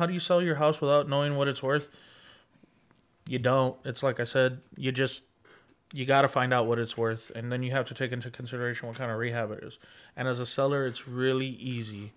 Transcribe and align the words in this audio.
how 0.00 0.06
do 0.06 0.14
you 0.14 0.18
sell 0.18 0.40
your 0.40 0.54
house 0.54 0.80
without 0.80 1.08
knowing 1.10 1.36
what 1.36 1.46
it's 1.46 1.62
worth? 1.62 1.88
You 3.28 3.38
don't. 3.38 3.76
It's 3.84 4.02
like 4.02 4.18
I 4.18 4.24
said, 4.24 4.60
you 4.76 4.90
just 4.92 5.24
you 5.92 6.06
got 6.06 6.22
to 6.22 6.28
find 6.28 6.54
out 6.54 6.66
what 6.66 6.78
it's 6.78 6.96
worth 6.96 7.30
and 7.34 7.52
then 7.52 7.62
you 7.62 7.72
have 7.72 7.84
to 7.84 7.94
take 7.94 8.10
into 8.10 8.30
consideration 8.30 8.88
what 8.88 8.96
kind 8.96 9.10
of 9.10 9.18
rehab 9.18 9.50
it 9.50 9.62
is. 9.62 9.78
And 10.16 10.26
as 10.26 10.40
a 10.40 10.46
seller, 10.46 10.86
it's 10.86 11.06
really 11.06 11.48
easy 11.48 12.12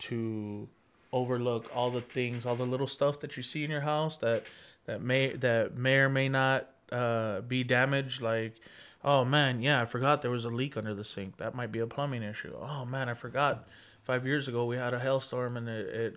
to 0.00 0.68
overlook 1.12 1.70
all 1.74 1.90
the 1.90 2.00
things, 2.00 2.44
all 2.44 2.56
the 2.56 2.66
little 2.66 2.86
stuff 2.88 3.20
that 3.20 3.36
you 3.36 3.42
see 3.42 3.62
in 3.62 3.70
your 3.70 3.82
house 3.82 4.16
that 4.16 4.42
that 4.86 5.00
may 5.00 5.36
that 5.36 5.76
may 5.76 5.96
or 5.98 6.08
may 6.08 6.28
not 6.28 6.70
uh, 6.90 7.40
be 7.42 7.62
damaged 7.62 8.20
like 8.20 8.56
oh 9.04 9.24
man, 9.24 9.62
yeah, 9.62 9.80
I 9.80 9.84
forgot 9.84 10.22
there 10.22 10.30
was 10.30 10.44
a 10.44 10.50
leak 10.50 10.76
under 10.76 10.94
the 10.94 11.04
sink. 11.04 11.36
That 11.36 11.54
might 11.54 11.70
be 11.70 11.78
a 11.78 11.86
plumbing 11.86 12.22
issue. 12.22 12.54
Oh 12.60 12.84
man, 12.84 13.08
I 13.08 13.14
forgot. 13.14 13.68
Five 14.04 14.26
years 14.26 14.48
ago, 14.48 14.66
we 14.66 14.76
had 14.76 14.94
a 14.94 14.98
hailstorm 14.98 15.56
and 15.56 15.68
it, 15.68 15.86
it 15.88 16.16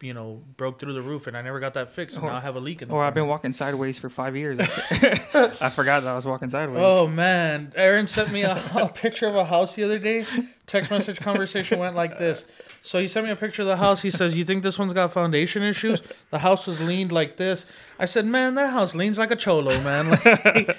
you 0.00 0.14
know, 0.14 0.42
broke 0.56 0.78
through 0.78 0.94
the 0.94 1.02
roof, 1.02 1.26
and 1.26 1.36
I 1.36 1.42
never 1.42 1.60
got 1.60 1.74
that 1.74 1.92
fixed. 1.92 2.16
And 2.16 2.24
Or- 2.24 2.30
now 2.30 2.36
I 2.36 2.40
have 2.40 2.56
a 2.56 2.60
leak 2.60 2.82
in 2.82 2.88
the 2.88 2.94
Or 2.94 3.02
I've 3.02 3.14
been 3.14 3.26
walking 3.26 3.52
sideways 3.52 3.98
for 3.98 4.08
five 4.08 4.36
years. 4.36 4.58
I 4.60 5.70
forgot 5.70 6.02
that 6.02 6.06
I 6.08 6.14
was 6.14 6.24
walking 6.24 6.50
sideways. 6.50 6.82
Oh 6.82 7.06
man, 7.08 7.72
Aaron 7.76 8.06
sent 8.06 8.30
me 8.30 8.42
a, 8.42 8.62
a 8.76 8.88
picture 8.88 9.26
of 9.26 9.34
a 9.34 9.44
house 9.44 9.74
the 9.74 9.84
other 9.84 9.98
day. 9.98 10.24
Text 10.66 10.90
message 10.90 11.20
conversation 11.20 11.78
went 11.78 11.96
like 11.96 12.18
this. 12.18 12.44
So 12.82 13.00
he 13.00 13.08
sent 13.08 13.26
me 13.26 13.32
a 13.32 13.36
picture 13.36 13.62
of 13.62 13.68
the 13.68 13.76
house. 13.76 14.02
He 14.02 14.10
says, 14.10 14.36
"You 14.36 14.44
think 14.44 14.62
this 14.62 14.78
one's 14.78 14.92
got 14.92 15.12
foundation 15.12 15.62
issues?" 15.62 16.00
The 16.30 16.38
house 16.38 16.66
was 16.66 16.80
leaned 16.80 17.10
like 17.10 17.36
this. 17.36 17.66
I 17.98 18.04
said, 18.04 18.24
"Man, 18.26 18.54
that 18.54 18.70
house 18.70 18.94
leans 18.94 19.18
like 19.18 19.30
a 19.30 19.36
cholo, 19.36 19.80
man." 19.80 20.08
Like, 20.44 20.76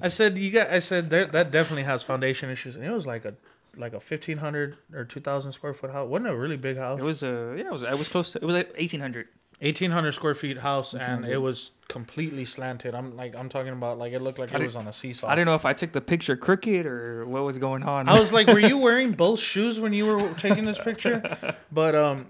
I 0.00 0.08
said, 0.08 0.36
"You 0.36 0.50
got." 0.50 0.70
I 0.70 0.78
said 0.78 1.10
that 1.10 1.32
that 1.32 1.50
definitely 1.50 1.84
has 1.84 2.02
foundation 2.02 2.50
issues, 2.50 2.76
and 2.76 2.84
it 2.84 2.90
was 2.90 3.06
like 3.06 3.24
a 3.24 3.34
like 3.76 3.94
a 3.94 4.00
fifteen 4.00 4.38
hundred 4.38 4.76
or 4.94 5.04
two 5.04 5.20
thousand 5.20 5.52
square 5.52 5.74
foot 5.74 5.90
house. 5.90 6.08
wasn't 6.08 6.28
a 6.28 6.36
really 6.36 6.56
big 6.56 6.76
house. 6.76 7.00
It 7.00 7.04
was 7.04 7.22
a 7.22 7.54
yeah, 7.56 7.66
it 7.66 7.72
was 7.72 7.82
it 7.82 7.98
was 7.98 8.08
close 8.08 8.32
to 8.32 8.38
it 8.38 8.44
was 8.44 8.54
like 8.54 8.72
eighteen 8.76 9.00
hundred. 9.00 9.28
eighteen 9.60 9.90
hundred 9.90 10.12
square 10.12 10.34
feet 10.34 10.58
house, 10.58 10.94
and 10.94 11.24
it 11.24 11.38
was 11.38 11.70
completely 11.88 12.44
slanted. 12.44 12.94
I'm 12.94 13.16
like, 13.16 13.34
I'm 13.36 13.48
talking 13.48 13.72
about 13.72 13.98
like 13.98 14.12
it 14.12 14.20
looked 14.20 14.38
like 14.38 14.52
I 14.54 14.58
it 14.58 14.64
was 14.64 14.76
on 14.76 14.88
a 14.88 14.92
seesaw. 14.92 15.28
I 15.28 15.34
don't 15.34 15.46
know 15.46 15.54
if 15.54 15.64
I 15.64 15.72
took 15.72 15.92
the 15.92 16.00
picture 16.00 16.36
crooked 16.36 16.86
or 16.86 17.26
what 17.26 17.44
was 17.44 17.58
going 17.58 17.82
on. 17.82 18.08
I 18.08 18.18
was 18.18 18.32
like, 18.32 18.46
"Were 18.46 18.60
you 18.60 18.78
wearing 18.86 19.12
both 19.12 19.40
shoes 19.40 19.78
when 19.80 19.92
you 19.92 20.06
were 20.06 20.34
taking 20.34 20.64
this 20.64 20.78
picture?" 20.78 21.56
But 21.72 21.94
um, 21.94 22.26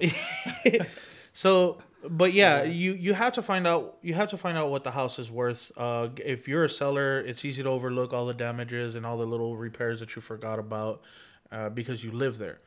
so 1.32 1.78
but 2.08 2.32
yeah, 2.32 2.62
you 2.62 2.92
you 2.94 3.14
have 3.14 3.32
to 3.34 3.42
find 3.42 3.66
out 3.66 3.96
you 4.02 4.14
have 4.14 4.30
to 4.30 4.36
find 4.36 4.58
out 4.58 4.70
what 4.70 4.84
the 4.84 4.90
house 4.90 5.18
is 5.18 5.30
worth. 5.30 5.70
Uh, 5.76 6.08
if 6.16 6.48
you're 6.48 6.64
a 6.64 6.70
seller, 6.70 7.20
it's 7.20 7.44
easy 7.44 7.62
to 7.62 7.68
overlook 7.68 8.12
all 8.12 8.26
the 8.26 8.34
damages 8.34 8.94
and 8.94 9.06
all 9.06 9.16
the 9.16 9.26
little 9.26 9.56
repairs 9.56 10.00
that 10.00 10.16
you 10.16 10.22
forgot 10.22 10.58
about 10.58 11.02
uh, 11.50 11.68
because 11.68 12.02
you 12.02 12.10
live 12.12 12.38
there. 12.38 12.60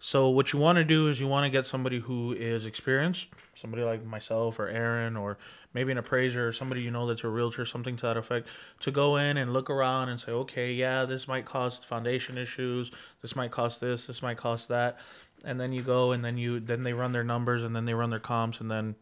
So 0.00 0.28
what 0.28 0.52
you 0.52 0.60
want 0.60 0.76
to 0.76 0.84
do 0.84 1.08
is 1.08 1.20
you 1.20 1.26
want 1.26 1.44
to 1.44 1.50
get 1.50 1.66
somebody 1.66 1.98
who 1.98 2.32
is 2.32 2.66
experienced, 2.66 3.28
somebody 3.54 3.82
like 3.82 4.04
myself 4.04 4.60
or 4.60 4.68
Aaron 4.68 5.16
or 5.16 5.38
maybe 5.74 5.90
an 5.90 5.98
appraiser 5.98 6.46
or 6.46 6.52
somebody 6.52 6.82
you 6.82 6.90
know 6.90 7.06
that's 7.06 7.24
a 7.24 7.28
realtor, 7.28 7.64
something 7.64 7.96
to 7.96 8.06
that 8.06 8.16
effect, 8.16 8.46
to 8.80 8.92
go 8.92 9.16
in 9.16 9.36
and 9.36 9.52
look 9.52 9.68
around 9.68 10.08
and 10.08 10.20
say, 10.20 10.30
okay, 10.30 10.72
yeah, 10.72 11.04
this 11.04 11.26
might 11.26 11.44
cost 11.44 11.84
foundation 11.84 12.38
issues, 12.38 12.92
this 13.22 13.34
might 13.34 13.50
cost 13.50 13.80
this, 13.80 14.06
this 14.06 14.22
might 14.22 14.36
cost 14.36 14.68
that, 14.68 14.98
and 15.44 15.58
then 15.58 15.72
you 15.72 15.82
go 15.82 16.12
and 16.12 16.24
then 16.24 16.36
you 16.36 16.60
then 16.60 16.84
they 16.84 16.92
run 16.92 17.10
their 17.10 17.24
numbers 17.24 17.64
and 17.64 17.74
then 17.74 17.84
they 17.84 17.94
run 17.94 18.10
their 18.10 18.20
comps 18.20 18.60
and 18.60 18.70
then, 18.70 18.94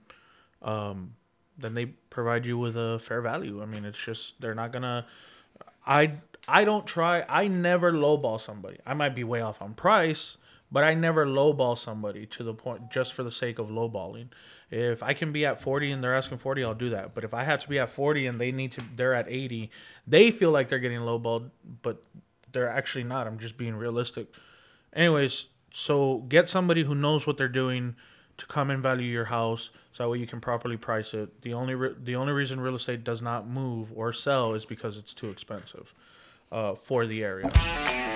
um, 0.62 1.14
then 1.58 1.75
they 1.75 1.86
provide 1.86 2.47
you 2.47 2.56
with 2.56 2.77
a 2.77 2.98
fair 2.98 3.20
value. 3.20 3.62
I 3.62 3.66
mean, 3.66 3.84
it's 3.84 4.03
just 4.03 4.41
they're 4.41 4.55
not 4.55 4.72
gonna. 4.72 5.06
I 5.86 6.14
I 6.48 6.64
don't 6.64 6.86
try. 6.86 7.25
I 7.28 7.48
never 7.48 7.92
lowball 7.92 8.41
somebody. 8.41 8.78
I 8.86 8.94
might 8.94 9.14
be 9.14 9.25
way 9.25 9.41
off 9.41 9.62
on 9.62 9.75
price, 9.75 10.36
but 10.70 10.84
I 10.84 10.95
never 10.95 11.27
lowball 11.27 11.78
somebody 11.78 12.27
to 12.27 12.42
the 12.42 12.55
point 12.55 12.91
just 12.91 13.12
for 13.12 13.22
the 13.22 13.31
sake 13.31 13.59
of 13.59 13.69
lowballing. 13.69 14.28
If 14.70 15.03
I 15.03 15.12
can 15.12 15.33
be 15.33 15.47
at 15.47 15.62
40 15.62 15.92
and 15.92 16.03
they're 16.03 16.14
asking 16.14 16.39
40, 16.39 16.64
I'll 16.64 16.75
do 16.75 16.91
that. 16.91 17.14
But 17.14 17.25
if 17.25 17.33
I 17.33 17.45
have 17.45 17.61
to 17.61 17.69
be 17.69 17.78
at 17.78 17.91
40 17.91 18.27
and 18.27 18.41
they 18.41 18.50
need 18.50 18.72
to 18.72 18.83
they're 18.97 19.14
at 19.14 19.27
80, 19.28 19.70
they 20.06 20.31
feel 20.31 20.50
like 20.50 20.69
they're 20.69 20.78
getting 20.78 21.00
lowballed, 21.00 21.50
but 21.83 22.03
they're 22.53 22.69
actually 22.69 23.04
not. 23.04 23.27
I'm 23.27 23.38
just 23.38 23.56
being 23.56 23.77
realistic. 23.77 24.27
Anyways, 24.93 25.47
so 25.72 26.25
get 26.28 26.49
somebody 26.49 26.84
who 26.84 26.94
knows 26.94 27.27
what 27.27 27.37
they're 27.37 27.48
doing 27.48 27.94
to 28.38 28.47
come 28.47 28.71
and 28.71 28.83
value 28.83 29.10
your 29.10 29.27
house 29.27 29.71
so 29.93 30.03
that 30.03 30.10
way 30.10 30.19
you 30.19 30.27
can 30.27 30.41
properly 30.41 30.77
price 30.77 31.15
it. 31.15 31.43
The 31.43 31.54
only 31.54 31.75
re- 31.75 31.94
the 32.03 32.16
only 32.16 32.33
reason 32.33 32.60
real 32.60 32.75
estate 32.75 33.04
does 33.04 33.22
not 33.22 33.48
move 33.48 33.93
or 33.94 34.12
sell 34.12 34.54
is 34.54 34.65
because 34.65 34.98
it's 34.98 35.15
too 35.15 35.31
expensive 35.31 35.94
uh, 36.50 36.75
for 36.75 37.06
the 37.06 37.22
area. 37.22 38.16